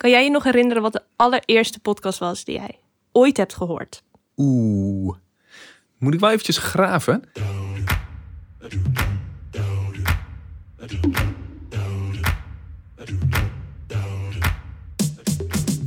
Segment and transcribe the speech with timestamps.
[0.00, 2.78] Kan jij je nog herinneren wat de allereerste podcast was die jij
[3.12, 4.02] ooit hebt gehoord?
[4.36, 5.16] Oeh.
[5.98, 7.22] Moet ik wel eventjes graven?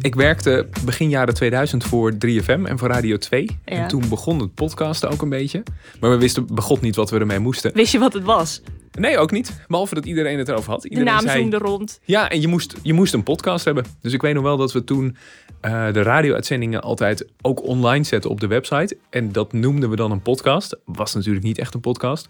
[0.02, 3.46] Ik werkte begin jaren 2000 voor 3FM en voor Radio 2.
[3.46, 3.58] Ja.
[3.66, 5.64] En toen begon het podcasten ook een beetje.
[6.00, 7.74] Maar we wisten begot niet wat we ermee moesten.
[7.74, 8.62] Wist je wat het was?
[9.00, 9.60] Nee, ook niet.
[9.68, 10.82] Behalve dat iedereen het erover had.
[10.82, 12.00] De Iedereen naam zei, zoomde rond.
[12.04, 13.86] Ja, en je moest, je moest een podcast hebben.
[14.02, 15.16] Dus ik weet nog wel dat we toen
[15.62, 18.98] eh, de radio-uitzendingen altijd ook online zetten op de website.
[19.10, 20.78] En dat noemden we dan een podcast.
[20.86, 22.28] Was natuurlijk niet echt een podcast.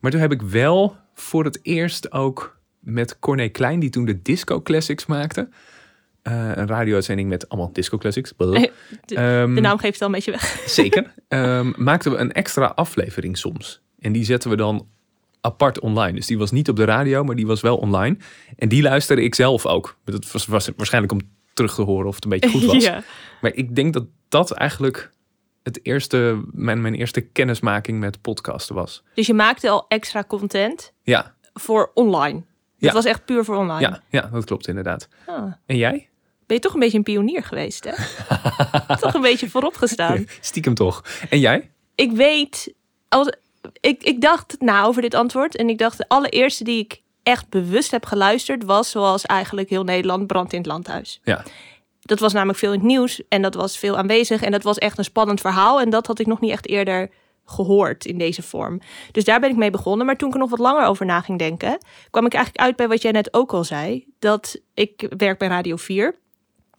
[0.00, 4.22] Maar toen heb ik wel voor het eerst ook met Corné Klein, die toen de
[4.22, 5.48] Disco Classics maakte.
[6.22, 8.32] eh, een radio-uitzending met allemaal Disco Classics.
[8.36, 8.70] De,
[9.06, 10.62] Ehm, de naam geeft het al een beetje weg.
[10.66, 11.14] Zeker.
[11.28, 13.82] Ehm, maakten we een extra aflevering soms.
[13.98, 14.86] En die zetten we dan
[15.46, 16.12] apart online.
[16.12, 18.16] Dus die was niet op de radio, maar die was wel online.
[18.56, 19.98] En die luisterde ik zelf ook.
[20.04, 21.20] Dat was, was waarschijnlijk om
[21.54, 22.84] terug te horen of het een beetje goed was.
[22.92, 23.02] ja.
[23.40, 25.10] Maar ik denk dat dat eigenlijk
[25.62, 29.02] het eerste, mijn, mijn eerste kennismaking met podcasten was.
[29.14, 32.42] Dus je maakte al extra content Ja, voor online.
[32.76, 32.86] Ja.
[32.86, 33.80] Het was echt puur voor online.
[33.80, 35.08] ja, ja, dat klopt inderdaad.
[35.26, 35.52] Ah.
[35.66, 36.08] En jij?
[36.46, 37.92] Ben je toch een beetje een pionier geweest, hè?
[39.00, 40.26] toch een beetje voorop gestaan.
[40.40, 41.04] Stiekem toch.
[41.30, 41.70] En jij?
[41.94, 42.74] Ik weet,
[43.08, 43.32] als,
[43.80, 47.48] ik, ik dacht na over dit antwoord en ik dacht de allereerste die ik echt
[47.48, 51.20] bewust heb geluisterd was zoals eigenlijk heel Nederland brand in het landhuis.
[51.24, 51.42] Ja,
[52.00, 54.78] Dat was namelijk veel in het nieuws en dat was veel aanwezig en dat was
[54.78, 57.10] echt een spannend verhaal en dat had ik nog niet echt eerder
[57.46, 58.80] gehoord in deze vorm.
[59.12, 60.06] Dus daar ben ik mee begonnen.
[60.06, 61.78] Maar toen ik er nog wat langer over na ging denken,
[62.10, 64.06] kwam ik eigenlijk uit bij wat jij net ook al zei.
[64.18, 66.18] Dat ik werk bij Radio 4.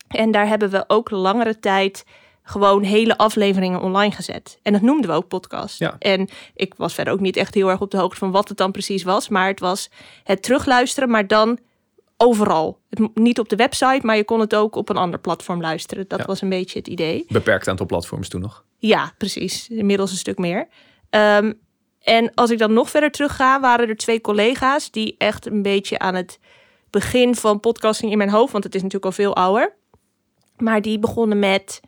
[0.08, 2.04] En daar hebben we ook langere tijd
[2.48, 4.58] gewoon hele afleveringen online gezet.
[4.62, 5.78] En dat noemden we ook podcast.
[5.78, 5.96] Ja.
[5.98, 8.56] En ik was verder ook niet echt heel erg op de hoogte van wat het
[8.58, 9.28] dan precies was.
[9.28, 9.90] Maar het was
[10.24, 11.58] het terugluisteren, maar dan
[12.16, 12.78] overal.
[12.90, 16.04] Het, niet op de website, maar je kon het ook op een ander platform luisteren.
[16.08, 16.24] Dat Ja.
[16.24, 17.24] was een beetje het idee.
[17.28, 18.64] beperkt aantal platforms toen nog.
[18.78, 19.68] Ja, precies.
[19.68, 20.68] Inmiddels een stuk meer.
[21.10, 21.52] Ehm,
[22.02, 25.62] en als ik dan nog verder terug ga, waren er twee collega's die echt een
[25.62, 26.38] beetje aan het
[26.90, 29.74] begin van podcasting in mijn hoofd, want het is natuurlijk al veel ouder,
[30.56, 31.80] maar die begonnen met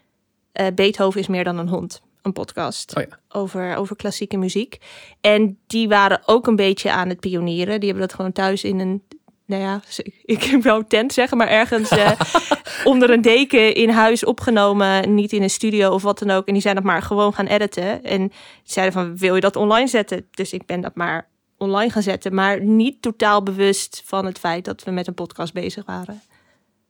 [0.60, 3.19] eh, Beethoven is meer dan een hond, een podcast Oh ja.
[3.28, 4.78] over, over klassieke muziek.
[5.21, 7.81] En die waren ook een beetje aan het pionieren.
[7.81, 9.03] Die hebben dat gewoon thuis in een,
[9.47, 9.81] nou ja,
[10.34, 12.20] ik wou tent zeggen, maar ergens eh,
[12.84, 15.15] onder een deken in huis opgenomen.
[15.15, 16.47] Niet in een studio of wat dan ook.
[16.47, 18.04] En die zijn dat maar gewoon gaan editen.
[18.04, 18.32] En
[18.65, 20.26] zeiden van, wil je dat online zetten?
[20.31, 21.28] Dus ik ben dat maar
[21.59, 22.34] online gaan zetten.
[22.34, 26.22] Maar niet totaal bewust van het feit dat we met een podcast bezig waren.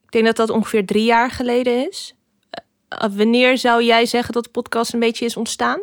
[0.05, 2.15] Ik denk dat dat ongeveer drie jaar geleden is.
[2.91, 5.81] Eh, wanneer zou jij zeggen dat de podcast een beetje is ontstaan?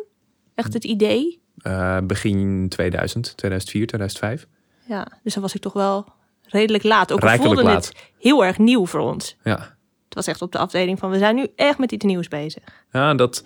[0.54, 1.42] Echt het idee?
[1.58, 4.46] Eh, begin 2000, 2004, 2005.
[4.86, 6.06] Ja, dus dan was ik toch wel
[6.42, 7.12] redelijk laat.
[7.12, 7.86] Ook Rijkelijk voelde laat.
[7.86, 9.36] het heel erg nieuw voor ons.
[9.42, 9.76] Ja.
[10.04, 12.62] Het was echt op de afdeling van we zijn nu echt met iets nieuws bezig.
[12.92, 13.44] ja, dat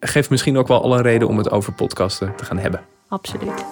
[0.00, 2.84] geeft misschien ook wel alle reden om het over podcasten te gaan hebben.
[3.08, 3.64] Absoluut.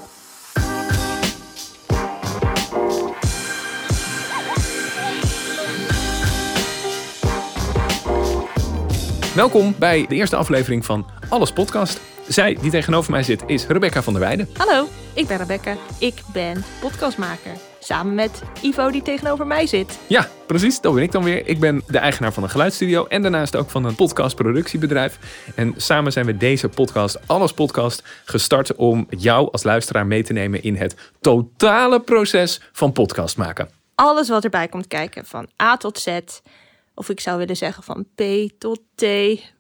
[9.34, 12.00] Welkom bij de eerste aflevering van Alles Podcast.
[12.28, 14.48] Zij die tegenover mij zit is Rebecca van der Weijden.
[14.56, 15.76] Hallo, ik ben Rebecca.
[15.98, 17.50] Ik ben podcastmaker.
[17.80, 19.98] Samen met Ivo die tegenover mij zit.
[20.06, 21.46] Ja, precies, dat ben ik dan weer.
[21.46, 25.18] Ik ben de eigenaar van een geluidsstudio en daarnaast ook van een podcastproductiebedrijf.
[25.54, 30.32] En samen zijn we deze podcast, Alles Podcast, gestart om jou als luisteraar mee te
[30.32, 33.70] nemen in het totale proces van podcast maken.
[33.94, 36.18] Alles wat erbij komt kijken, van A tot Z.
[37.00, 38.22] Of ik zou willen zeggen van P
[38.58, 39.04] tot T.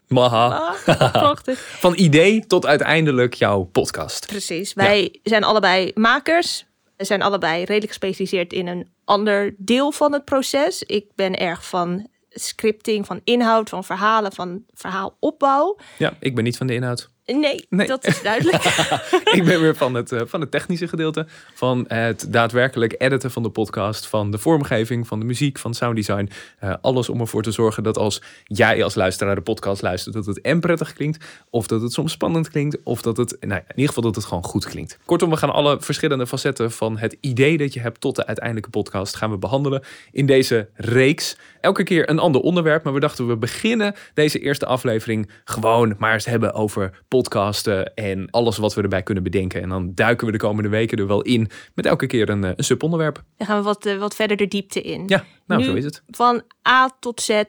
[0.08, 0.74] Maha.
[0.86, 1.58] Ah, prachtig.
[1.58, 4.26] Van idee tot uiteindelijk jouw podcast.
[4.26, 4.72] Precies.
[4.72, 6.66] Wij zijn allebei makers.
[6.96, 10.82] We zijn allebei redelijk gespecialiseerd in een ander deel van het proces.
[10.82, 15.76] Ik ben erg van scripting, van inhoud, van verhalen, van verhaalopbouw.
[15.98, 17.10] Ja, ik ben niet van de inhoud.
[17.38, 17.86] Nee, Nee.
[17.86, 18.64] dat is duidelijk.
[19.36, 21.26] ik ben weer van het, eh, van het technische gedeelte.
[21.54, 24.06] Van het daadwerkelijk editen van de podcast.
[24.06, 26.30] Van de vormgeving, van de muziek, van sounddesign.
[26.58, 30.14] Eh, alles om ervoor te zorgen dat als jij als luisteraar de podcast luistert...
[30.14, 31.24] dat het en prettig klinkt.
[31.50, 32.78] Of dat het soms spannend klinkt.
[32.82, 34.98] Of dat het, nou ja, in ieder geval dat het gewoon goed klinkt.
[35.04, 38.00] Kortom, we gaan alle verschillende facetten van het idee dat je hebt...
[38.00, 39.82] tot de uiteindelijke podcast gaan we behandelen
[40.12, 41.36] in deze reeks.
[41.60, 42.84] Elke keer een ander onderwerp.
[42.84, 48.30] Maar we dachten we beginnen deze eerste aflevering gewoon maar eens hebben over podcasten en
[48.30, 49.62] alles wat we erbij kunnen bedenken.
[49.62, 52.50] En dan duiken we de komende weken er wel in met elke keer een, eh,
[52.56, 53.22] een subonderwerp.
[53.36, 55.02] Dan gaan we wat, eh, wat verder de diepte in.
[55.06, 56.02] Ja, nou Nu zo is het.
[56.06, 57.42] Van A tot Z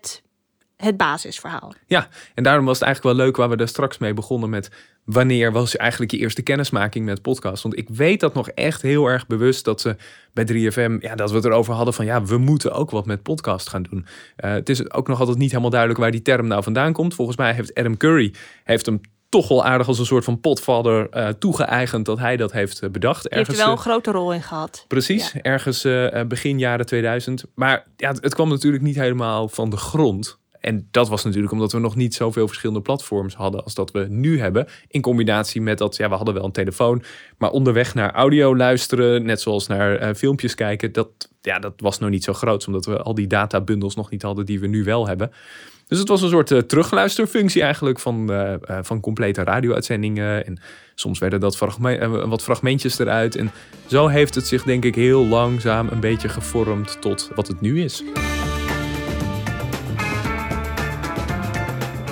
[0.82, 1.74] het basisverhaal.
[1.88, 4.70] Ja, en daarom was het eigenlijk wel leuk waar we er straks mee begonnen met
[5.04, 7.64] wanneer was eigenlijk je eerste kennismaking met podcast?
[7.64, 9.96] Want ik weet dat nog echt heel erg bewust dat ze
[10.34, 13.24] bij 3FM, ja, dat we het erover hadden van ja, we moeten ook wat met
[13.24, 14.06] podcast gaan doen.
[14.46, 17.16] Uh, het is ook nog altijd niet helemaal duidelijk waar die term nou vandaan komt.
[17.16, 18.34] Volgens mij heeft Adam Curry
[18.64, 22.52] heeft hem toch wel aardig als een soort van potvader uh, toegeëigend dat hij dat
[22.52, 23.28] heeft uh, bedacht.
[23.28, 24.86] Ergens, heeft er wel een grote rol in gehad.
[24.88, 25.42] Precies, ja.
[25.42, 25.82] ergens
[26.28, 27.44] begin jaren 2000.
[27.56, 30.40] Maar ja, het, het kwam natuurlijk niet helemaal van de grond.
[30.62, 34.06] En dat was natuurlijk omdat we nog niet zoveel verschillende platforms hadden als dat we
[34.10, 34.68] nu hebben.
[34.88, 37.04] In combinatie met dat, ja, we hadden wel een telefoon,
[37.38, 42.00] maar onderweg naar audio luisteren, net zoals naar uh, filmpjes kijken, dat, ja, dat was
[42.00, 44.84] nog niet zo groot, omdat we al die databundels nog niet hadden die we nu
[44.84, 45.32] wel hebben.
[45.92, 50.46] Dus het was een soort uh, terugluisterfunctie eigenlijk van, uh, van complete radio-uitzendingen.
[50.46, 50.60] En
[50.96, 51.58] soms werden dat
[52.28, 53.36] wat fragmentjes eruit.
[53.36, 53.52] En
[53.86, 57.82] zo heeft het zich denk ik heel langzaam een beetje gevormd tot wat het nu
[57.84, 58.04] is.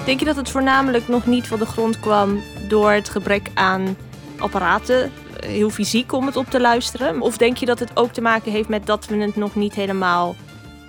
[0.05, 3.97] Denk je dat het voornamelijk nog niet van de grond kwam door het gebrek aan
[4.37, 5.11] apparaten,
[5.45, 7.21] heel fysiek om het op te luisteren?
[7.21, 9.75] Of denk je dat het ook te maken heeft met dat we het nog niet
[9.75, 10.35] helemaal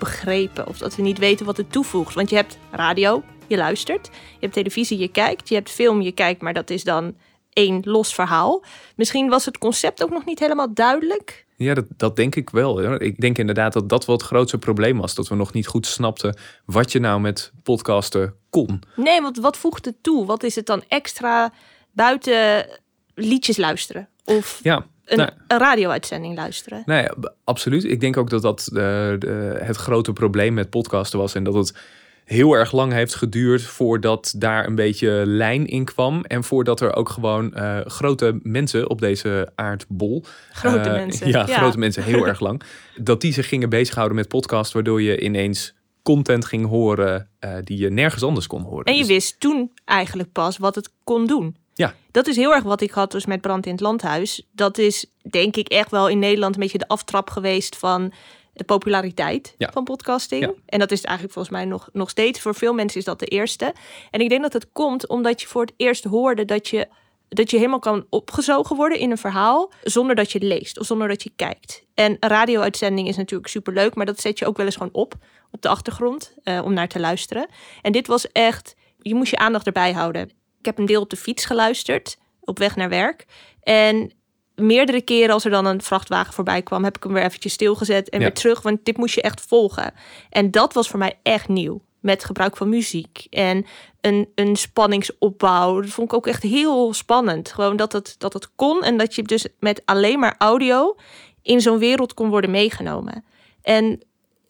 [0.01, 2.15] begrepen of dat we niet weten wat het toevoegt?
[2.15, 6.13] Want je hebt radio, je luistert, je hebt televisie, je kijkt, je hebt film, je
[6.13, 7.15] kijkt, maar dat is dan
[7.53, 8.65] één los verhaal.
[8.97, 11.47] Misschien was het concept ook nog niet helemaal duidelijk.
[11.57, 13.03] Ja, dat, dat denk ik wel.
[13.03, 15.15] Ik denk inderdaad dat dat wel het grootste probleem was.
[15.15, 18.83] Dat we nog niet goed snapten wat je nou met podcasten kon.
[18.97, 20.27] Nee, want wat voegt het toe?
[20.27, 21.53] Wat is het dan extra
[21.93, 22.67] buiten
[23.15, 24.09] liedjes luisteren?
[24.25, 26.83] Of ja, een, een radio-uitzending luisteren?
[26.87, 27.15] Ja,
[27.45, 27.85] absoluut.
[27.85, 31.35] Ik denk ook dat dat de, de, het grote probleem met podcasten was.
[31.35, 31.75] En dat het
[32.31, 36.25] heel erg lang heeft geduurd voordat daar een beetje lijn in kwam.
[36.25, 40.25] En voordat er ook gewoon uh, grote mensen op deze aardbol.
[40.53, 41.29] Grote uh, mensen.
[41.29, 42.63] Ja, ja, grote mensen, heel erg lang.
[42.97, 47.79] Dat die zich gingen bezighouden met podcast, waardoor je ineens content ging horen uh, die
[47.79, 48.85] je nergens anders kon horen.
[48.85, 49.09] En je dus...
[49.09, 51.57] wist toen eigenlijk pas wat het kon doen.
[51.81, 51.95] Ja.
[52.11, 54.47] Dat is heel erg wat ik had dus met Brand in het Landhuis.
[54.53, 58.13] Dat is denk ik echt wel in Nederland een beetje de aftrap geweest van
[58.53, 59.71] de populariteit ja.
[59.73, 60.43] van podcasting.
[60.43, 60.53] Ja.
[60.67, 62.41] En dat is eigenlijk volgens mij nog, nog steeds.
[62.41, 63.75] Voor veel mensen is dat de eerste.
[64.11, 66.89] En ik denk dat het komt omdat je voor het eerst hoorde dat je,
[67.29, 69.73] dat je helemaal kan opgezogen worden in een verhaal.
[69.83, 71.85] zonder dat je het leest of zonder dat je kijkt.
[71.95, 75.15] En radio-uitzending is natuurlijk superleuk, maar dat zet je ook wel eens gewoon op
[75.51, 77.49] op de achtergrond uh, om naar te luisteren.
[77.83, 80.31] En dit was echt, je moest je aandacht erbij houden.
[80.61, 83.27] Ik heb een deel op de fiets geluisterd op weg naar werk.
[83.63, 84.13] En
[84.55, 88.09] meerdere keren als er dan een vrachtwagen voorbij kwam, heb ik hem weer eventjes stilgezet
[88.09, 88.25] en Ja.
[88.25, 88.63] weer terug.
[88.63, 89.95] Want dit moest je echt volgen.
[90.31, 91.83] En dat was voor mij echt nieuw.
[92.01, 93.67] Met gebruik van muziek en
[94.01, 95.81] een, een spanningsopbouw.
[95.81, 97.53] Dat vond ik ook echt heel spannend.
[97.53, 100.97] Gewoon dat het, dat het kon en dat je dus met alleen maar audio
[101.43, 103.25] in zo'n wereld kon worden meegenomen.
[103.63, 104.01] En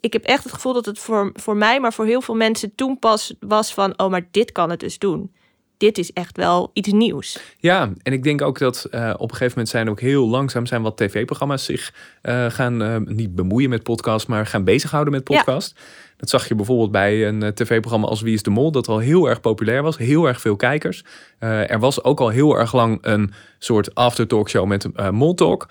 [0.00, 2.74] ik heb echt het gevoel dat het voor, voor mij, maar voor heel veel mensen
[2.74, 5.34] toen pas was van, oh, maar dit kan het dus doen.
[5.80, 7.40] Dit is echt wel iets nieuws.
[7.58, 10.66] Ja, en ik denk ook dat uh, op een gegeven moment zijn ook heel langzaam
[10.66, 15.24] zijn wat tv-programma's zich uh, gaan uh, niet bemoeien met podcast, maar gaan bezighouden met
[15.24, 15.74] podcast.
[15.76, 15.82] Ja.
[16.20, 19.28] Dat zag je bijvoorbeeld bij een tv-programma als Wie is de Mol, dat al heel
[19.28, 21.04] erg populair was, heel erg veel kijkers.
[21.38, 25.68] er was ook al heel erg lang een soort aftertalkshow met Moltalk,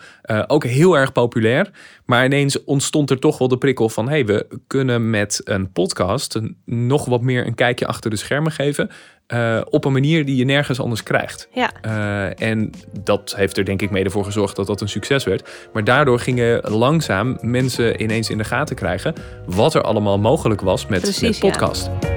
[0.48, 1.72] ook heel erg populair.
[2.06, 6.40] Maar ineens ontstond er toch wel de prikkel van, hey, we kunnen met een podcast
[6.66, 8.90] nog wat meer een kijkje achter de schermen geven.
[9.34, 11.48] Uh, op een manier die je nergens anders krijgt.
[11.54, 11.72] Ja.
[11.86, 12.72] Uh, en
[13.04, 15.50] dat heeft er denk ik mede voor gezorgd dat dat een succes werd.
[15.74, 19.14] Maar daardoor gingen langzaam mensen ineens in de gaten krijgen
[19.46, 21.90] wat er allemaal mogelijk was met, Precies, met podcast.
[22.02, 22.08] Ja.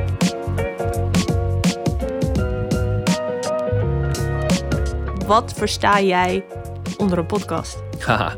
[5.27, 6.45] Wat versta jij
[6.97, 7.83] onder een podcast?
[7.99, 8.37] Haha.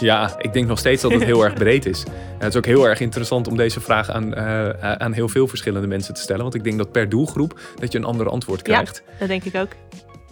[0.00, 2.04] Ja, ik denk nog steeds dat het heel erg breed is.
[2.38, 5.86] Het is ook heel erg interessant om deze vraag aan, uh, aan heel veel verschillende
[5.86, 6.42] mensen te stellen.
[6.42, 9.02] Want ik denk dat per doelgroep dat je een ander antwoord krijgt.
[9.06, 9.70] Ja, dat denk ik ook.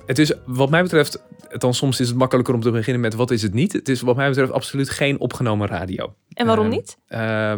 [0.07, 1.23] Het is wat mij betreft,
[1.59, 3.73] dan soms is het makkelijker om te beginnen met wat is het niet.
[3.73, 6.15] Het is wat mij betreft absoluut geen opgenomen radio.
[6.33, 6.97] En waarom uh, niet?
[7.09, 7.53] Uh,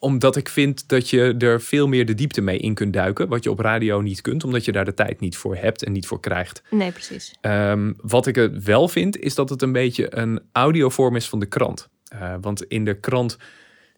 [0.00, 3.28] omdat ik vind dat je er veel meer de diepte mee in kunt duiken.
[3.28, 5.92] Wat je op radio niet kunt, omdat je daar de tijd niet voor hebt en
[5.92, 6.62] niet voor krijgt.
[6.70, 7.34] Nee, precies.
[7.40, 11.38] Um, wat ik het wel vind, is dat het een beetje een audiovorm is van
[11.38, 11.88] de krant.
[12.14, 13.38] Uh, want in de krant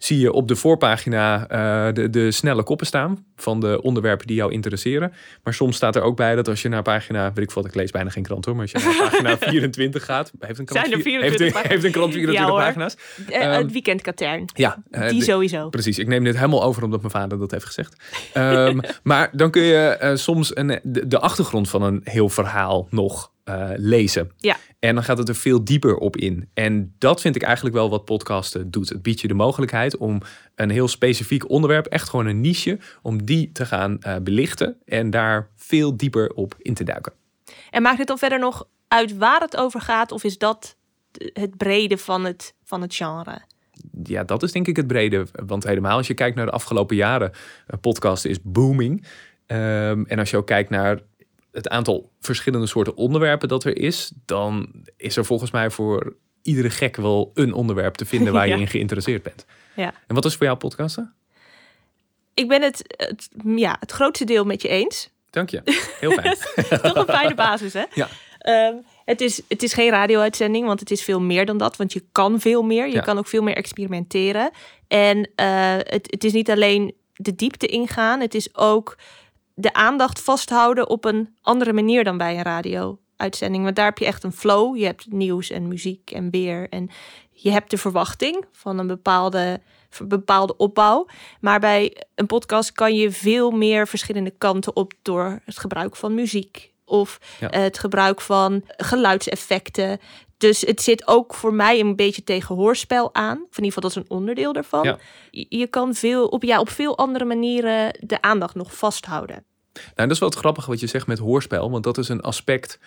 [0.04, 4.36] zie je op de voorpagina uh, de, de snelle koppen staan van de onderwerpen die
[4.36, 5.12] jou interesseren.
[5.42, 7.74] Maar soms staat er ook bij dat als je naar pagina, weet ik wat, ik
[7.74, 10.86] lees bijna geen krant hoor, maar als je naar pagina 24 gaat, heeft een krant,
[10.86, 12.96] Zijn er 24 heeft, een, heeft een krant 24 ja, pagina's.
[13.30, 14.48] Uh, um, het weekendkatern.
[14.54, 14.82] Ja.
[14.90, 15.68] Uh, die sowieso.
[15.68, 17.96] Precies, ik neem dit helemaal over omdat mijn vader dat heeft gezegd.
[18.34, 23.31] um, maar dan kun je soms een, de, de achtergrond van een heel verhaal nog
[23.44, 24.30] uh, lezen.
[24.36, 24.56] Ja.
[24.78, 26.48] En dan gaat het er veel dieper op in.
[26.54, 28.88] En dat vind ik eigenlijk wel wat podcasten doet.
[28.88, 30.20] Het biedt je de mogelijkheid om
[30.54, 35.10] een heel specifiek onderwerp, echt gewoon een niche, om die te gaan uh, belichten en
[35.10, 37.12] daar veel dieper op in te duiken.
[37.70, 40.12] En maakt het dan verder nog uit waar het over gaat?
[40.12, 40.76] Of is dat
[41.32, 43.42] het brede van het, van het genre?
[44.04, 45.26] Ja, dat is denk ik het brede.
[45.46, 47.32] Want helemaal als je kijkt naar de afgelopen jaren,
[47.80, 49.06] podcast is booming.
[49.46, 51.00] Ehm, en als je ook kijkt naar
[51.52, 56.70] het aantal verschillende soorten onderwerpen dat er is, dan is er volgens mij voor iedere
[56.70, 59.46] gek wel een onderwerp te vinden waar je in geïnteresseerd bent.
[59.76, 59.94] Ja.
[60.06, 61.14] En wat is voor jou podcasten?
[62.34, 65.10] Ik ben het, het, ja, het grootste deel met je eens.
[65.30, 65.60] Dank je.
[66.00, 66.36] Heel fijn.
[66.82, 67.84] Toch een fijne basis, hè?
[67.94, 68.08] Ja.
[68.38, 71.76] Ehm, het, is, het is geen radio-uitzending, want het is veel meer dan dat.
[71.76, 72.86] Want je kan veel meer.
[72.86, 73.00] Je Ja.
[73.00, 74.50] kan ook veel meer experimenteren.
[74.88, 78.20] En eh, het, het is niet alleen de diepte ingaan.
[78.20, 78.96] Het is ook
[79.54, 83.64] de aandacht vasthouden op een andere manier dan bij een radio-uitzending.
[83.64, 84.76] Want daar heb je echt een flow.
[84.76, 86.68] Je hebt nieuws en muziek en weer.
[86.68, 86.90] En
[87.30, 89.60] je hebt de verwachting van een bepaalde,
[90.04, 91.06] bepaalde opbouw.
[91.40, 96.14] Maar bij een podcast kan je veel meer verschillende kanten op door het gebruik van
[96.14, 97.48] muziek of Ja.
[97.50, 100.00] het gebruik van geluidseffecten.
[100.42, 103.36] Dus het zit ook voor mij een beetje tegen hoorspel aan.
[103.36, 104.84] Of in ieder geval dat is een onderdeel daarvan.
[104.84, 104.98] Ja.
[105.30, 109.44] Je, je kan veel op, ja, op veel andere manieren de aandacht nog vasthouden.
[109.72, 111.70] Nou, dat is wel het grappige wat je zegt met hoorspel.
[111.70, 112.78] Want dat is een aspect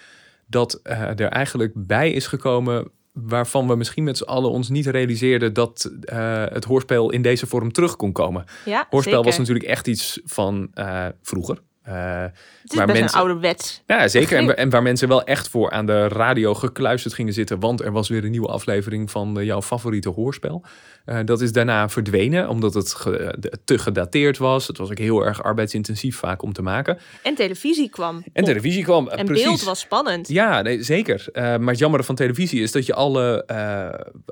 [0.48, 2.92] dat eh, er eigenlijk bij is gekomen.
[3.12, 7.48] Waarvan we misschien met z'n allen ons niet realiseerden dat eh, het hoorspel in deze
[7.48, 8.46] vorm terug kon komen.
[8.66, 9.30] Ja, Hoorspel zeker.
[9.30, 11.62] was natuurlijk echt iets van eh, vroeger.
[11.86, 13.82] Eh, Het is waar best mensen- een ouderwets.
[13.86, 14.38] ja, zeker.
[14.38, 17.60] En, en waar mensen wel echt voor aan de radio gekluisterd gingen zitten.
[17.60, 20.64] Want er was weer een nieuwe aflevering van eh, jouw favoriete hoorspel.
[21.06, 24.68] Eh, dat is daarna verdwenen, omdat het ge- de- te gedateerd was.
[24.68, 26.98] Het was ook heel erg arbeidsintensief vaak om te maken.
[27.24, 28.16] En televisie kwam.
[28.34, 28.48] En op.
[28.48, 29.08] televisie kwam.
[29.08, 29.46] En precies.
[29.46, 30.28] beeld was spannend.
[30.28, 31.28] Ja, nee, zeker.
[31.34, 33.46] Maar het jammere van televisie is dat je alle,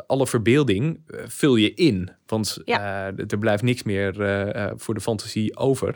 [0.08, 2.10] alle verbeelding vul je in.
[2.26, 3.12] Want Ja.
[3.28, 4.14] er blijft niks meer
[4.78, 5.96] voor de fantasie over.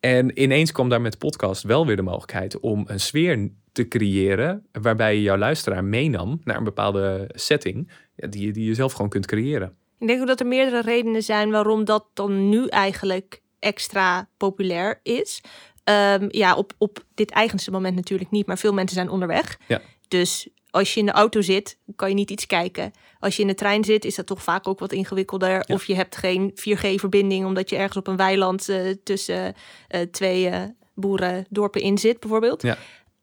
[0.00, 4.66] En ineens kwam daar met podcast wel weer de mogelijkheid om een sfeer te creëren.
[4.72, 7.90] waarbij je jouw luisteraar meenam naar een bepaalde setting.
[8.16, 9.76] die, je- die je zelf gewoon kunt creëren.
[9.98, 15.00] Ik denk ook dat er meerdere redenen zijn waarom dat dan nu eigenlijk extra populair
[15.02, 15.40] is.
[15.84, 19.58] Ehm, ja, op, op dit eigenste moment natuurlijk niet, maar veel mensen zijn onderweg.
[19.68, 19.80] Ja.
[20.08, 22.92] Dus als je in de auto zit, kan je niet iets kijken.
[23.18, 25.50] Als je in de trein zit, is dat toch vaak ook wat ingewikkelder.
[25.50, 25.64] Ja.
[25.74, 29.54] Of je hebt geen 4G-verbinding omdat je ergens op een weiland eh, tussen
[29.88, 30.62] eh, twee eh
[30.94, 32.62] boerendorpen in zit, bijvoorbeeld.
[32.62, 32.78] Ja.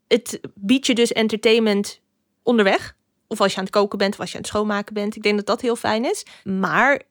[0.07, 2.01] Het biedt je dus entertainment
[2.43, 2.95] onderweg.
[3.27, 5.15] Of als je aan het koken bent, of als je aan het schoonmaken bent.
[5.15, 6.25] Ik denk dat dat heel fijn is.
[6.43, 7.01] Maar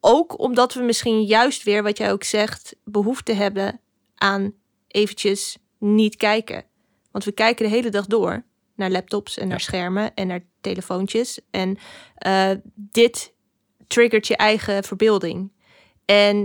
[0.00, 3.80] ook omdat we misschien juist weer, wat jij ook zegt, behoefte hebben
[4.14, 4.54] aan
[4.88, 6.64] eventjes niet kijken.
[7.10, 11.40] Want we kijken de hele dag door naar laptops en naar schermen en naar telefoontjes.
[11.50, 11.78] En
[12.14, 13.32] eh, dit
[13.86, 15.52] triggert je eigen verbeelding.
[16.04, 16.44] En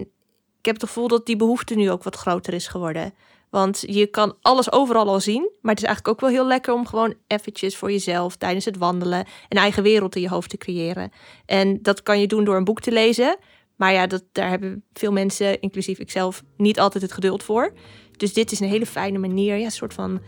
[0.59, 3.13] ik heb het gevoel dat die behoefte nu ook wat groter is geworden.
[3.49, 5.49] Want je kan alles overal al zien.
[5.61, 8.77] Maar het is eigenlijk ook wel heel lekker om gewoon eventjes voor jezelf tijdens het
[8.77, 11.11] wandelen een eigen wereld in je hoofd te creëren.
[11.45, 13.37] En dat kan je doen door een boek te lezen.
[13.75, 17.73] Maar ja, dat, daar hebben veel mensen, inclusief ikzelf, niet altijd het geduld voor.
[18.17, 19.57] Dus dit is een hele fijne manier.
[19.57, 20.21] Ja, een soort van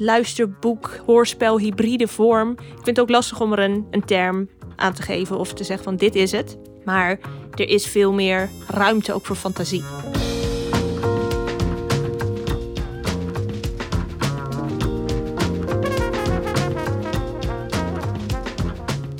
[0.00, 2.50] luisterboek, hoorspel, hybride vorm.
[2.50, 5.64] Ik vind het ook lastig om er een, een term aan te geven of te
[5.64, 6.58] zeggen van dit is het.
[6.84, 7.18] Maar
[7.54, 9.82] er is veel meer ruimte ook voor fantasie.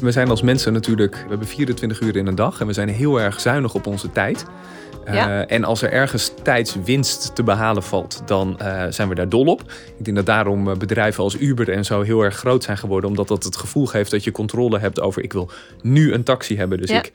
[0.01, 2.89] We zijn als mensen natuurlijk, we hebben 24 uur in een dag en we zijn
[2.89, 4.47] heel erg zuinig op onze tijd.
[5.05, 9.45] Eh, en als er ergens tijdswinst te behalen valt, dan eh, zijn we daar dol
[9.47, 9.61] op.
[9.99, 13.11] Ik denk dat daarom eh, bedrijven als Uber en zo heel erg groot zijn geworden.
[13.11, 15.51] Omdat dat het gevoel geeft dat je controle hebt over ik wil
[15.83, 16.79] nu een taxi hebben.
[16.79, 16.99] Dus Ja.
[16.99, 17.13] ik,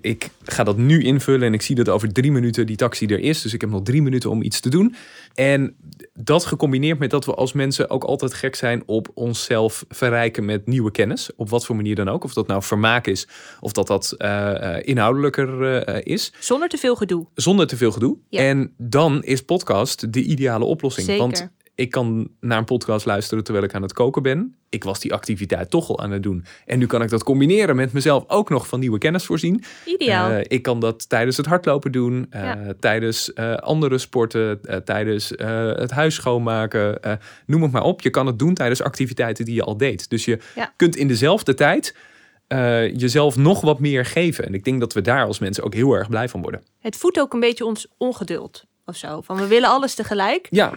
[0.00, 3.20] ik ga dat nu invullen en ik zie dat over drie minuten die taxi er
[3.20, 3.42] is.
[3.42, 4.94] Dus ik heb nog drie minuten om iets te doen.
[5.34, 5.76] En
[6.14, 10.66] dat gecombineerd met dat we als mensen ook altijd gek zijn op onszelf verrijken met
[10.66, 11.30] nieuwe kennis.
[11.36, 12.24] Op wat voor manier dan ook.
[12.24, 13.28] Of dat nou vermaak is
[13.60, 16.32] of dat dat eh, eh, inhoudelijker eh, is.
[16.38, 17.26] Zonder te veel gedoe.
[17.34, 18.16] Zonder te veel gedoe.
[18.28, 18.40] Ja.
[18.40, 21.06] En dan is podcast de ideale oplossing.
[21.06, 21.22] Zeker.
[21.22, 24.56] Want ik kan naar een podcast luisteren terwijl ik aan het koken ben.
[24.68, 26.44] Ik was die activiteit toch al aan het doen.
[26.66, 29.62] En nu kan ik dat combineren met mezelf ook nog van nieuwe kennis voorzien.
[29.84, 30.30] Ideaal.
[30.30, 32.72] Eh, ik kan dat tijdens het hardlopen doen, eh, Ja.
[32.80, 35.28] tijdens eh, andere sporten, tijdens
[35.76, 37.00] het huis schoonmaken.
[37.46, 38.00] noem het maar op.
[38.00, 40.10] Je kan het doen tijdens activiteiten die je al deed.
[40.10, 40.72] Dus je Ja.
[40.76, 41.94] kunt in dezelfde tijd
[42.96, 44.46] jezelf nog wat meer geven.
[44.46, 46.62] En ik denk dat we daar als mensen ook heel erg blij van worden.
[46.80, 49.20] Het voedt ook een beetje ons ongeduld of zo.
[49.20, 50.46] Van we willen alles tegelijk.
[50.50, 50.72] Ja,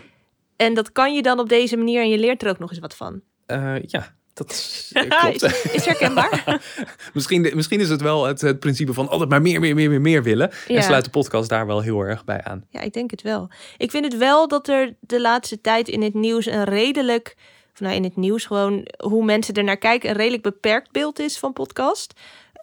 [0.62, 2.80] En dat kan je dan op deze manier en je leert er ook nog eens
[2.80, 3.22] wat van.
[3.46, 4.15] eh, ja.
[4.34, 4.91] Dat is-
[5.22, 5.41] klopt.
[5.44, 6.62] is, is herkenbaar.
[7.13, 10.01] misschien, misschien is het wel het, het principe van altijd maar meer, meer, meer, meer,
[10.01, 10.51] meer willen.
[10.68, 10.75] Ja.
[10.75, 12.65] En sluit de podcast daar wel heel erg bij aan.
[12.70, 13.50] ja, ik denk het wel.
[13.77, 17.36] Ik vind het wel dat er de laatste tijd in het nieuws een redelijk
[17.74, 21.20] of nou in het nieuws gewoon hoe mensen er naar kijken, een redelijk beperkt beeld
[21.20, 22.13] is van podcast.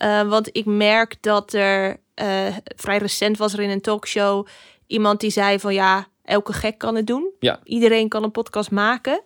[0.05, 4.47] Uh, want ik merk dat er uh, vrij recent was er in een talkshow
[4.87, 7.32] iemand die zei van ja, elke gek kan het doen.
[7.38, 7.61] Ja.
[7.64, 9.20] Iedereen kan een podcast maken.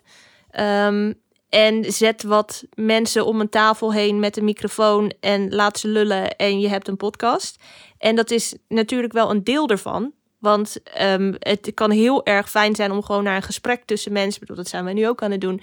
[0.61, 5.89] Um, en zet wat mensen om een tafel heen met een microfoon en laat ze
[5.89, 7.63] lullen en je hebt een podcast.
[7.99, 10.13] En dat is natuurlijk wel een deel ervan.
[10.39, 14.41] Want um, het kan heel erg fijn zijn om gewoon naar een gesprek tussen mensen,
[14.41, 15.61] bedoel, dat zijn we nu ook aan het doen,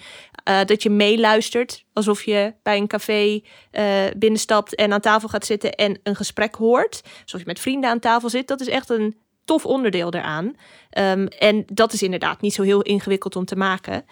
[0.49, 3.41] uh, dat je meeluistert alsof je bij een café
[3.71, 7.01] uh, binnenstapt en aan tafel gaat zitten en een gesprek hoort.
[7.25, 8.47] Zoals je met vrienden aan tafel zit.
[8.47, 9.17] Dat is echt een
[9.49, 10.45] tof onderdeel daaraan.
[10.45, 14.05] Um, en dat is inderdaad niet zo heel ingewikkeld om te maken.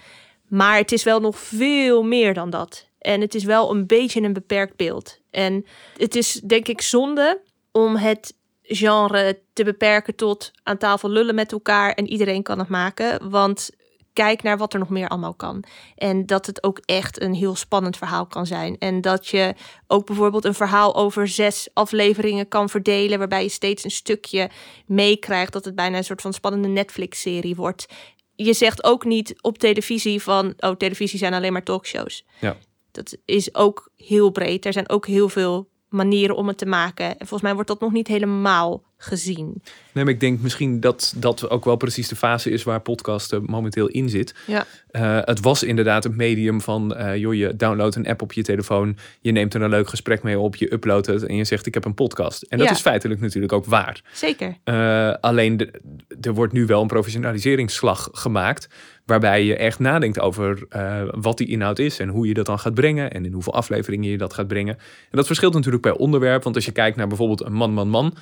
[0.48, 2.88] Maar het is wel nog veel meer dan dat.
[3.00, 5.20] En het is wel een beetje een beperkt beeld.
[5.32, 5.65] En
[5.98, 7.41] het is denk ik zonde
[7.72, 12.70] om het genre te beperken tot aan tafel lullen met elkaar en iedereen kan het
[12.70, 13.29] maken.
[13.29, 13.70] Want
[14.17, 15.63] kijk naar wat er nog meer allemaal kan.
[15.95, 18.77] En dat het ook echt een heel spannend verhaal kan zijn.
[18.77, 19.53] En dat je
[19.88, 24.50] ook bijvoorbeeld een verhaal over zes afleveringen kan verdelen, waarbij je steeds een stukje
[24.86, 25.53] meekrijgt.
[25.53, 27.86] Dat het bijna een soort van spannende Netflix-serie wordt
[28.38, 32.25] je zegt ook niet op televisie van, oh, televisie zijn alleen maar talkshows.
[32.39, 32.57] Ja.
[32.91, 34.65] Dat is ook heel breed.
[34.65, 37.05] Er zijn ook heel veel manieren om het te maken.
[37.05, 39.62] En volgens mij wordt dat nog niet helemaal gezien.
[39.92, 43.44] Nee, maar ik denk misschien dat dat ook wel precies de fase is waar podcasten
[43.46, 44.36] momenteel in zit.
[44.48, 44.66] Ja.
[44.92, 48.44] Uh, het was inderdaad een medium van, uh, joh, je downloadt een app op je
[48.44, 51.66] telefoon, je neemt er een leug gesprek mee op, je uploadt het en je zegt
[51.66, 52.42] ik heb een podcast.
[52.42, 52.74] En dat Ja.
[52.74, 54.01] is feitelijk natuurlijk ook waar.
[54.13, 54.58] Zeker.
[54.66, 55.72] Uh, alleen de-
[56.22, 58.68] er wordt nu wel een professionaliseringsslag gemaakt.
[59.06, 60.66] Waarbij je echt nadenkt over
[61.20, 63.12] wat die inhoud is en hoe je dat dan gaat brengen.
[63.12, 64.75] En in hoeveel afleveringen je dat gaat brengen.
[64.77, 66.44] En dat verschilt natuurlijk per onderwerp.
[66.44, 68.16] Want als je kijkt naar bijvoorbeeld een man, man, man.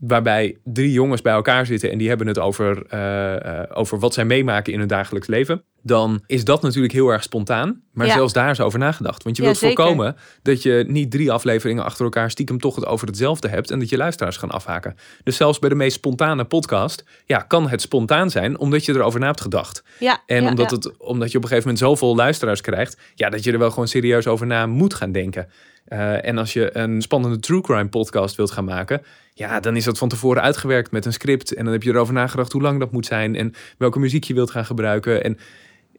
[0.00, 4.14] Waarbij drie jongens bij elkaar zitten en die hebben het over, uh, uh, over wat
[4.14, 5.64] zij meemaken in hun dagelijks leven.
[5.82, 7.82] Dan is dat natuurlijk heel erg spontaan.
[7.92, 8.12] Maar Ja.
[8.12, 9.22] zelfs daar is over nagedacht.
[9.22, 9.76] Want je Ja, wilt zeker.
[9.76, 13.70] voorkomen dat je niet drie afleveringen achter elkaar stiekem toch het over hetzelfde hebt.
[13.70, 14.94] En dat je luisteraars gaan afhaken.
[15.24, 19.20] Dus zelfs bij de meest spontane podcast ja, kan het spontaan zijn omdat je erover
[19.20, 19.82] na hebt gedacht.
[19.98, 20.22] Ja.
[20.26, 20.70] En ja, omdat.
[20.70, 23.70] Het, omdat je op een gegeven moment zoveel luisteraars krijgt, ja, dat je er wel
[23.70, 25.48] gewoon serieus over na moet gaan denken.
[25.92, 29.02] Uh, en als je een spannende true crime podcast wilt gaan maken,
[29.34, 31.54] ja, dan is dat van tevoren uitgewerkt met een script.
[31.54, 34.34] En dan heb je erover nagedacht hoe lang dat moet zijn en welke muziek je
[34.34, 35.24] wilt gaan gebruiken.
[35.24, 35.38] En,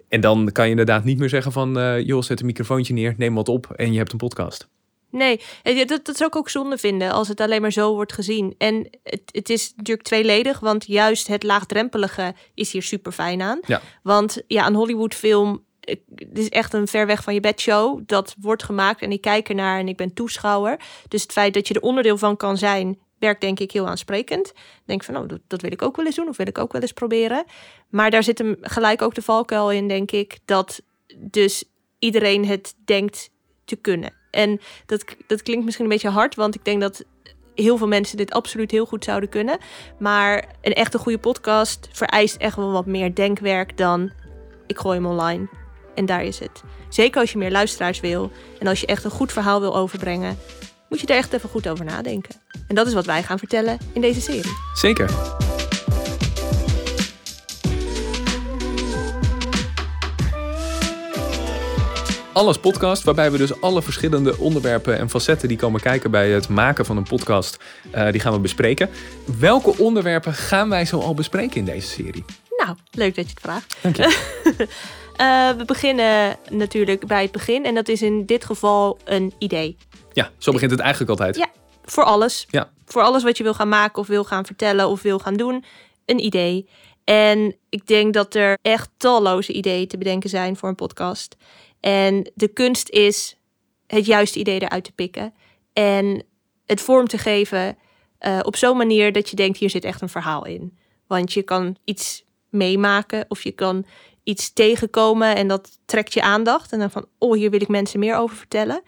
[0.09, 3.13] en dan kan je inderdaad niet meer zeggen van, uh, joh, zet een microfoontje neer,
[3.17, 4.67] neem wat op en je hebt een podcast.
[5.11, 8.13] Nee, eh, dat, dat zou ik ook zonde vinden als het alleen maar zo wordt
[8.13, 8.55] gezien.
[8.57, 13.59] En het, het is natuurlijk tweeledig, want juist het laagdrempelige is hier super fijn aan.
[13.67, 13.81] Ja.
[14.03, 18.01] Want ja, een Hollywoodfilm, eh, het is echt een ver weg van je bedshow.
[18.05, 20.79] Dat wordt gemaakt en ik kijk ernaar en ik ben toeschouwer.
[21.07, 24.53] Dus het feit dat je er onderdeel van kan zijn, werkt denk ik heel aansprekend.
[24.85, 26.71] Denk van, oh, dat, dat wil ik ook wel eens doen of wil ik ook
[26.71, 27.43] wel eens proberen.
[27.89, 30.81] Maar daar zit hem gelijk ook de valkuil in, denk ik, dat
[31.17, 31.63] dus
[31.99, 33.29] iedereen het denkt
[33.65, 34.13] te kunnen.
[34.31, 37.03] En dat, dat klinkt misschien een beetje hard, want ik denk dat
[37.55, 39.57] heel veel mensen dit absoluut heel goed zouden kunnen.
[39.99, 44.11] Maar een echte goede podcast vereist echt wel wat meer denkwerk dan
[44.67, 45.60] ik gooi hem online.
[45.95, 46.63] En daar is het.
[46.89, 50.37] Zeker als je meer luisteraars wil en als je echt een goed verhaal wil overbrengen,
[50.89, 52.35] moet je er echt even goed over nadenken.
[52.67, 54.51] En dat is wat wij gaan vertellen in deze serie.
[54.73, 55.09] Zeker.
[62.33, 66.49] Alles podcast, waarbij we dus alle verschillende onderwerpen en facetten die komen kijken bij het
[66.49, 67.57] maken van een podcast,
[67.95, 68.89] uh, die gaan we bespreken.
[69.39, 72.25] Welke onderwerpen gaan wij zo al bespreken in deze serie?
[72.57, 73.75] Nou, leuk dat je het vraagt.
[73.81, 74.67] Dank je.
[75.17, 79.77] uh, we beginnen natuurlijk bij het begin en dat is in dit geval een idee.
[80.13, 81.35] Ja, zo begint het eigenlijk altijd.
[81.35, 81.49] Ja,
[81.83, 82.47] voor alles.
[82.49, 82.71] Ja.
[82.85, 85.63] Voor alles wat je wil gaan maken of wil gaan vertellen of wil gaan doen,
[86.05, 86.69] een idee.
[87.03, 91.35] En ik denk dat er echt talloze ideeën te bedenken zijn voor een podcast.
[91.79, 93.37] En de kunst is
[93.87, 95.33] het juiste idee eruit te pikken.
[95.73, 96.23] En
[96.65, 97.77] het vorm te geven
[98.19, 100.77] uh, op zo'n manier dat je denkt, hier zit echt een verhaal in.
[101.07, 103.85] Want je kan iets meemaken of je kan
[104.23, 106.71] iets tegenkomen en dat trekt je aandacht.
[106.71, 108.81] En dan van, oh, hier wil ik mensen meer over vertellen.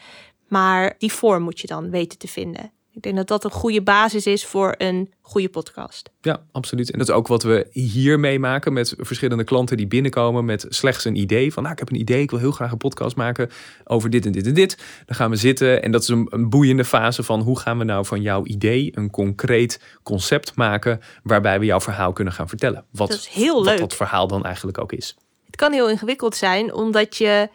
[0.47, 2.71] Maar die vorm moet je dan weten te vinden.
[2.95, 6.09] Ik denk dat dat een goede basis is voor een goede podcast.
[6.21, 6.91] Ja, absoluut.
[6.91, 11.05] En dat is ook wat we hier meemaken met verschillende klanten die binnenkomen met slechts
[11.05, 11.53] een idee.
[11.53, 13.49] Van, nou, ik heb een idee, ik wil heel graag een podcast maken
[13.83, 14.77] over dit en dit en dit.
[15.05, 17.83] Dan gaan we zitten en dat is een, een boeiende fase van hoe gaan we
[17.83, 22.85] nou van jouw idee een concreet concept maken waarbij we jouw verhaal kunnen gaan vertellen.
[22.91, 23.79] Wat, dat is heel wat leuk.
[23.79, 25.15] dat verhaal dan eigenlijk ook is.
[25.53, 27.49] Het kan heel ingewikkeld zijn, omdat je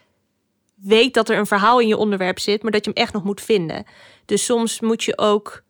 [0.75, 3.25] weet dat er een verhaal in je onderwerp zit, maar dat je hem echt nog
[3.25, 3.85] moet vinden.
[4.25, 5.63] Dus soms moet je ook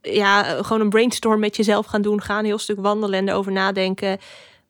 [0.00, 2.22] ja, gewoon een brainstorm met jezelf gaan doen.
[2.22, 4.18] Ga een heel stuk wandelen en erover nadenken.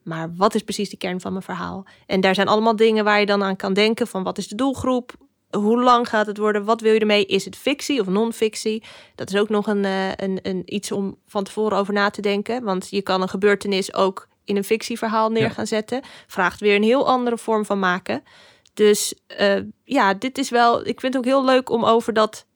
[0.03, 1.87] Maar wat is precies de kern van mijn verhaal?
[2.07, 4.55] En daar zijn allemaal dingen waar je dan aan kan denken: van wat is de
[4.55, 5.13] doelgroep?
[5.51, 6.65] Hoe lang gaat het worden?
[6.65, 7.27] Wat wil je ermee?
[7.27, 8.83] Is het fictie of non-fictie?
[9.15, 12.23] Dat is ook nog een, uh, een, een, iets om van tevoren over na te
[12.23, 12.65] denken.
[12.65, 16.03] Want je kan een gebeurtenis ook in een fictieverhaal neer gaan zetten.
[16.27, 18.23] Vraagt weer een heel andere vorm van maken.
[18.75, 20.87] Dus uh, ja, dit is wel.
[20.87, 22.47] Ik vind het ook heel leuk om over dat.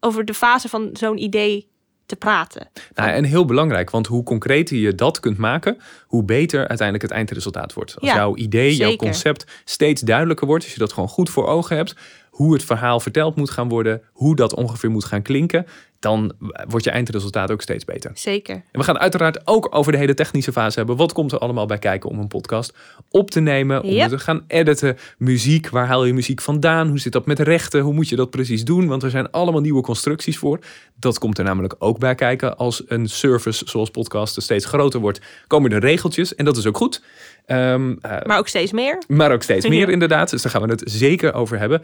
[0.00, 1.68] Over de fase van zo'n idee
[2.06, 2.68] te praten.
[2.94, 7.12] Nou, en heel belangrijk, want hoe concreter je dat kunt maken, hoe beter uiteindelijk het
[7.12, 8.00] eindresultaat wordt.
[8.00, 8.86] Als jouw idee, zeker.
[8.86, 11.94] jouw concept steeds duidelijker wordt, als je dat gewoon goed voor ogen hebt,
[12.36, 15.66] hoe het verhaal verteld moet gaan worden, hoe dat ongeveer moet gaan klinken,
[15.98, 16.32] dan
[16.68, 18.10] wordt je eindresultaat ook steeds beter.
[18.14, 18.54] Zeker.
[18.54, 20.96] En we gaan uiteraard ook over de hele technische fase hebben.
[20.96, 22.74] Wat komt er allemaal bij kijken om een podcast
[23.10, 24.08] op te nemen, om yep.
[24.08, 27.94] te gaan editen, muziek, waar haal je muziek vandaan, hoe zit dat met rechten, hoe
[27.94, 30.58] moet je dat precies doen, want er zijn allemaal nieuwe constructies voor.
[30.98, 35.20] Dat komt er namelijk ook bij kijken als een service zoals podcasten steeds groter wordt,
[35.46, 37.02] komen er regeltjes en dat is ook goed.
[37.46, 39.02] Um, maar ook steeds meer.
[39.08, 41.82] Maar ook steeds meer inderdaad, dus daar gaan we het zeker over hebben.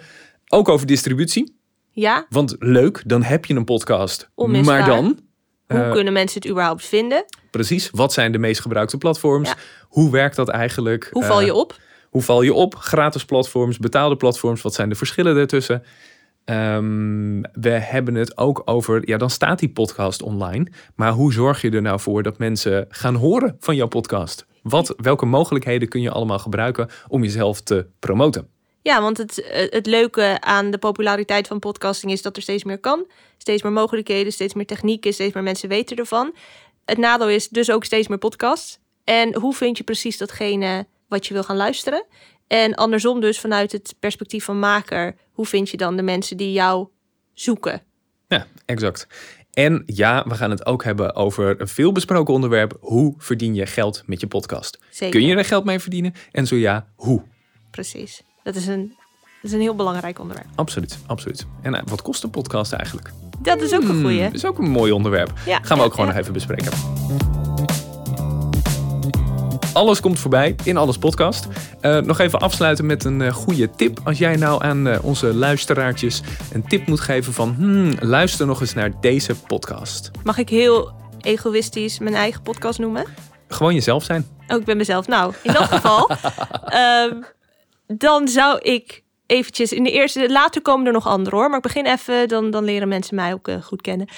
[0.48, 1.57] Ook over distributie.
[1.90, 2.27] Ja.
[2.29, 4.31] Want leuk, dan heb je een podcast.
[4.35, 5.18] Maar dan.
[5.66, 7.25] Hoe uh, kunnen mensen het überhaupt vinden?
[7.51, 7.90] Precies.
[7.90, 9.55] Wat zijn de meest gebruikte platforms?
[9.88, 11.09] Hoe werkt dat eigenlijk?
[11.11, 11.77] Hoe val je uh, op?
[12.11, 12.75] Hoe val je op?
[12.75, 14.62] Gratis platforms, betaalde platforms.
[14.62, 15.83] Wat zijn de verschillen daartussen?
[16.44, 20.66] Um, we hebben het ook over, ja, dan staat die podcast online.
[20.94, 24.46] Maar hoe zorg je er nou voor dat mensen gaan horen van jouw podcast?
[24.62, 28.48] Wat, welke mogelijkheden kun je allemaal gebruiken om jezelf te promoten?
[28.83, 32.64] Ja, want het, eh, het leuke aan de populariteit van podcasting is dat er steeds
[32.64, 33.07] meer kan.
[33.38, 36.35] Steeds meer mogelijkheden, steeds meer technieken, steeds meer mensen weten ervan.
[36.85, 38.79] Het nadeel is dus ook steeds meer podcasts.
[39.05, 42.05] En hoe vind je precies datgene wat je wil gaan luisteren?
[42.46, 46.53] En andersom dus vanuit het perspectief van maker, hoe vind je dan de mensen die
[46.53, 46.88] jou
[47.35, 47.83] zoeken?
[48.29, 49.07] Ja, exact.
[49.53, 52.77] En ja, we gaan het ook hebben over een veelbesproken onderwerp.
[52.81, 54.79] Hoe verdien je geld met je podcast?
[54.91, 55.21] Zeker.
[55.21, 56.15] Kun je er geld mee verdienen?
[56.31, 57.23] En zo ja, hoe?
[57.71, 58.23] Precies.
[58.43, 58.95] Dat is een,
[59.43, 60.49] dat is een heel belangrijk onderwerp.
[60.55, 61.47] Absoluut, absoluut.
[61.62, 63.11] En eh, wat kost een podcast eigenlijk?
[63.38, 64.23] Dat is ook een hmm, goeie.
[64.23, 65.33] Dat is ook een mooi onderwerp.
[65.47, 66.73] Ja, Gaan we ook gewoon nog even bespreken.
[69.72, 71.46] Alles komt voorbij in Alles Podcast.
[71.80, 74.00] Uh, nog even afsluiten met een uh, goede tip.
[74.04, 77.54] Als jij nou aan uh, onze luisteraartjes een tip moet geven van...
[77.54, 80.11] Hmm, luister nog eens naar deze podcast.
[80.24, 83.04] Mag ik heel egoïstisch mijn eigen podcast noemen?
[83.48, 84.26] Gewoon jezelf zijn.
[84.48, 85.06] Oh, ik ben mezelf.
[85.06, 86.11] Nou, in dat geval...
[87.11, 87.24] um,
[88.06, 89.02] dan zou ik
[89.33, 92.51] eventjes in de eerste, later komen er nog andere hoor, maar ik begin even, dan,
[92.51, 94.09] dan leren mensen mij ook uh, goed kennen.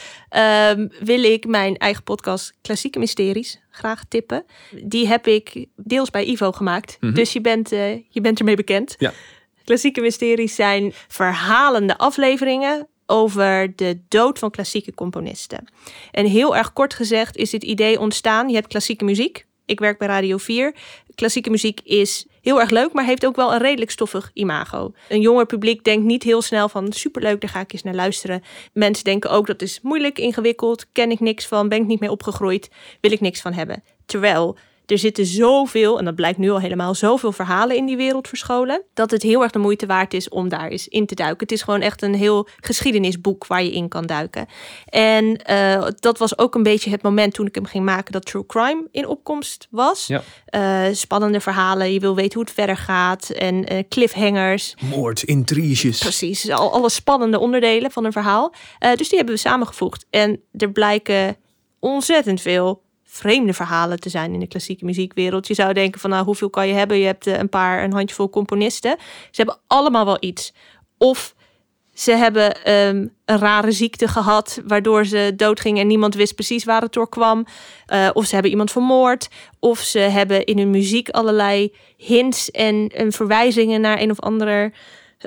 [0.78, 4.44] Um, wil ik mijn eigen podcast Klassieke Mysteries graag tippen.
[4.82, 7.16] Die heb ik deels bij Ivo gemaakt, mm -hmm.
[7.16, 8.94] dus je bent, uh, je bent ermee bekend.
[8.98, 9.12] Ja.
[9.64, 15.64] Klassieke Mysteries zijn verhalende afleveringen over de dood van klassieke componisten.
[16.10, 18.48] En heel erg kort gezegd is dit idee ontstaan.
[18.48, 19.46] Je hebt klassieke muziek.
[19.64, 20.74] Ik werk bij Radio 4.
[21.14, 24.92] Klassieke muziek is heel erg leuk, maar heeft ook wel een redelijk stoffig imago.
[25.08, 28.42] Een jonger publiek denkt niet heel snel van superleuk, daar ga ik eens naar luisteren.
[28.72, 32.10] Mensen denken ook dat is moeilijk, ingewikkeld, ken ik niks van, ben ik niet mee
[32.10, 33.82] opgegroeid, wil ik niks van hebben.
[34.06, 38.28] Terwijl er zitten zoveel, en dat blijkt nu al helemaal, zoveel verhalen in die wereld
[38.28, 38.82] verscholen.
[38.94, 41.38] Dat het heel erg de moeite waard is om daar eens in te duiken.
[41.38, 44.46] Het is gewoon echt een heel geschiedenisboek waar je in kan duiken.
[44.84, 48.24] En uh, dat was ook een beetje het moment toen ik hem ging maken dat
[48.24, 50.06] true crime in opkomst was.
[50.06, 50.22] Ja.
[50.88, 53.30] Uh, spannende verhalen, je wil weten hoe het verder gaat.
[53.30, 54.74] En uh, cliffhangers.
[54.80, 55.98] Moord, intriges.
[55.98, 58.54] Precies, al, alle spannende onderdelen van een verhaal.
[58.78, 60.06] dus die hebben we samengevoegd.
[60.10, 61.36] En er blijken
[61.78, 62.83] ontzettend veel
[63.14, 65.46] vreemde verhalen te zijn in de klassieke muziekwereld.
[65.46, 66.98] Je zou denken van nou, hoeveel kan je hebben?
[66.98, 68.96] Je hebt eh, een paar, een handjevol componisten.
[69.30, 70.52] Ze hebben allemaal wel iets.
[70.98, 71.34] Of
[71.92, 76.82] ze hebben um, een rare ziekte gehad, waardoor ze doodgingen en niemand wist precies waar
[76.82, 77.46] het door kwam.
[77.92, 79.28] Uh, of ze hebben iemand vermoord.
[79.58, 84.72] Of ze hebben in hun muziek allerlei hints en, en verwijzingen naar een of ander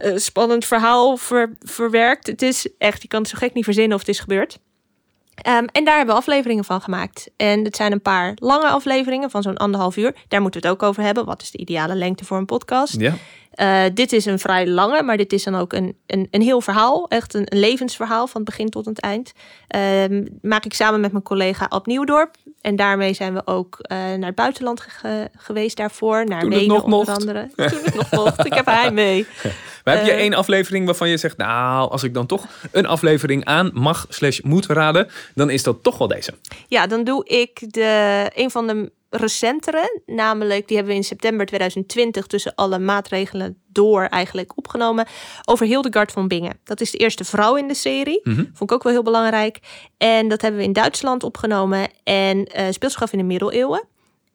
[0.03, 2.27] uh, spannend verhaal ver, verwerkt.
[2.27, 4.59] Het is echt, je kan het zo gek niet verzinnen of het is gebeurd.
[5.47, 7.29] Um, en daar hebben we afleveringen van gemaakt.
[7.35, 10.15] En het zijn een paar lange afleveringen van zo'n anderhalf uur.
[10.27, 11.25] Daar moeten we het ook over hebben.
[11.25, 12.99] Wat is de ideale lengte voor een podcast?
[12.99, 13.13] Ja.
[13.61, 16.61] Uh, dit is een vrij lange, maar dit is dan ook een, een, een heel
[16.61, 17.07] verhaal.
[17.07, 19.33] Echt een, een levensverhaal van het begin tot het eind.
[20.09, 22.35] Um, maak ik samen met mijn collega Ab Nieuwdorp.
[22.61, 26.25] En daarmee zijn we ook uh, naar het buitenland ge geweest daarvoor.
[26.25, 27.09] Naar Toen Wenen onder mocht.
[27.09, 27.49] andere.
[27.55, 28.45] Toen het nog mocht.
[28.45, 29.25] Ik heb hij mee.
[29.83, 31.37] Maar heb je één aflevering waarvan je zegt...
[31.37, 35.07] nou, als ik dan toch een aflevering aan mag slash moet raden...
[35.35, 36.33] dan is dat toch wel deze.
[36.67, 40.01] Ja, dan doe ik de, een van de recentere.
[40.05, 45.05] Namelijk, die hebben we in september 2020 tussen alle maatregelen door eigenlijk opgenomen.
[45.45, 46.59] Over Hildegard van Bingen.
[46.63, 48.19] Dat is de eerste vrouw in de serie.
[48.23, 48.45] Mhm.
[48.53, 49.59] Vond ik ook wel heel belangrijk.
[49.97, 51.89] En dat hebben we in Duitsland opgenomen.
[52.03, 53.83] En uh, speelt zich af in de middeleeuwen.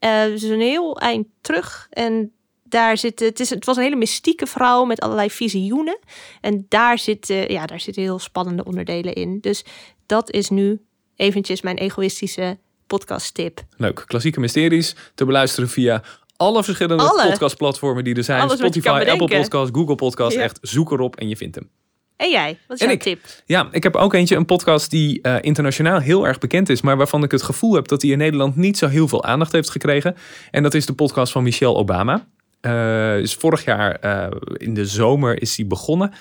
[0.01, 1.87] Uh, dus een heel eind terug.
[1.90, 5.99] En daar zit, het, is, het was een hele mystieke vrouw met allerlei visioenen.
[6.40, 9.38] En daar zitten, ja, daar zitten heel spannende onderdelen in.
[9.40, 9.64] Dus
[10.07, 10.81] dat is nu
[11.16, 12.59] eventjes mijn egoïstische
[12.98, 13.61] podcast tip.
[13.76, 14.05] Leuk.
[14.07, 16.02] Klassieke mysteries te beluisteren via
[16.37, 17.28] alle verschillende Alle.
[17.28, 18.40] podcastplatformen die er zijn.
[18.40, 19.38] Alles Spotify, Apple.
[19.38, 20.37] Podcast, Google Podcast.
[20.37, 20.42] Ja.
[20.42, 21.70] Echt, zoek erop en je vindt hem.
[22.16, 23.20] En jij, wat is jouw tip?
[23.46, 26.96] Ja, ik heb ook eentje, een podcast die eh, internationaal heel erg bekend is, maar
[26.96, 29.70] waarvan ik het gevoel heb dat hij in Nederland niet zo heel veel aandacht heeft
[29.70, 30.16] gekregen.
[30.50, 32.26] En dat is de podcast van Michelle Obama.
[32.61, 36.12] Eh is vorig jaar eh, in de zomer is die begonnen.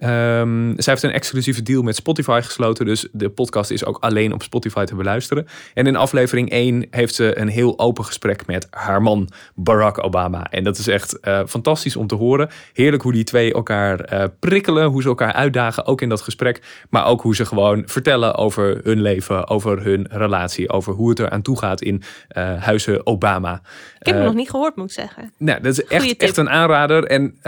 [0.00, 2.86] Ehm, zij heeft een exclusieve deal met Spotify gesloten.
[2.86, 5.46] Dus de podcast is ook alleen op Spotify te beluisteren.
[5.74, 10.50] En in aflevering 1 heeft ze een heel open gesprek met haar man Barack Obama.
[10.50, 12.50] En dat is echt eh, fantastisch om te horen.
[12.72, 14.86] Heerlijk hoe die twee elkaar eh, prikkelen.
[14.86, 16.84] Hoe ze elkaar uitdagen, ook in dat gesprek.
[16.90, 19.48] Maar ook hoe ze gewoon vertellen over hun leven.
[19.48, 20.70] Over hun relatie.
[20.70, 23.60] Over hoe het er aan toe gaat in eh, huizen Obama.
[23.98, 25.32] Ik heb hem nog niet gehoord, moet ik zeggen.
[25.36, 27.04] nou, dat is echt, echt een aanrader.
[27.04, 27.38] En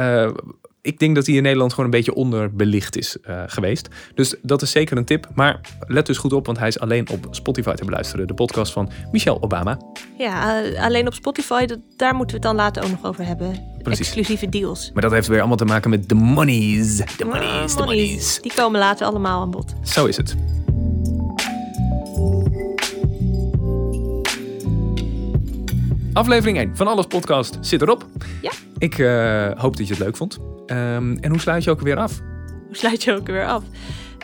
[0.83, 3.89] ik denk dat hij in Nederland gewoon een beetje onderbelicht is eh, geweest.
[4.15, 5.29] Dus dat is zeker een tip.
[5.35, 8.27] Maar let dus goed op, want hij is alleen op Spotify te beluisteren.
[8.27, 9.79] De podcast van Michelle Obama.
[10.19, 13.27] Ja, eh, alleen op Spotify, dat, daar moeten we het dan later ook nog over
[13.27, 13.65] hebben.
[13.83, 14.07] Precies.
[14.07, 14.91] Exclusieve deals.
[14.93, 16.97] Maar dat heeft weer allemaal te maken met de monies.
[16.97, 17.75] De monies, de monies.
[17.77, 18.39] monies.
[18.41, 19.75] Die komen later allemaal aan bod.
[19.83, 20.37] Zo is het.
[26.13, 28.07] Aflevering 1 van Alles Podcast zit erop.
[28.43, 28.51] Ja.
[28.79, 30.39] Ik eh, hoop dat je het leuk vond.
[30.67, 32.21] Ehm, en hoe sluit je ook weer af?
[32.67, 33.63] Hoe sluit je ook weer af?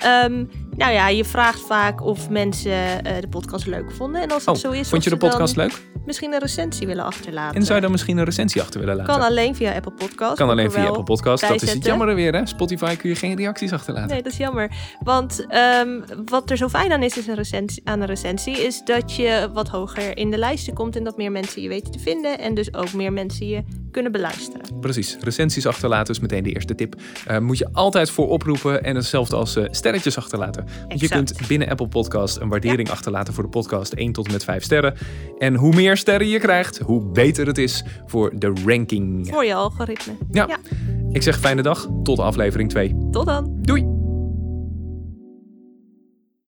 [0.02, 0.44] Ehm,
[0.76, 4.22] nou ja, je vraagt vaak of mensen eh, de podcast leuk vonden.
[4.22, 5.80] En als het Oh, zo is, vond je de podcast leuk?
[6.08, 7.56] misschien een recensie willen achterlaten.
[7.56, 9.12] En zou je dan misschien een recensie achter willen laten?
[9.14, 10.36] Kan alleen via Apple Podcast.
[10.36, 11.48] Kan alleen via Apple Podcast.
[11.48, 12.46] Dat is het jammer weer, hè?
[12.46, 14.10] Spotify kun je geen reacties achterlaten.
[14.10, 14.70] Nee, dat is jammer.
[15.02, 18.82] Want ehm, wat er zo fijn aan is, is een recensie, aan een recensie, is
[18.84, 21.98] dat je wat hoger in de lijsten komt en dat meer mensen je weten te
[21.98, 24.80] vinden en dus ook meer mensen je kunnen beluisteren.
[24.80, 26.94] Precies, recensies achterlaten is meteen de eerste tip.
[27.26, 30.64] Eh, moet je altijd voor oproepen en hetzelfde als eh, sterretjes achterlaten.
[30.88, 34.32] Want je kunt binnen Apple Podcast een waardering achterlaten voor de podcast 1 tot en
[34.32, 34.94] met 5 sterren.
[35.38, 39.28] En hoe meer sterren je krijgt, hoe beter het is voor de ranking.
[39.30, 40.12] Voor je algoritme.
[40.30, 40.58] Ja, Ja.
[41.10, 42.96] ik zeg fijne dag, tot aflevering 2.
[43.10, 43.58] Tot dan!
[43.62, 44.07] Doei!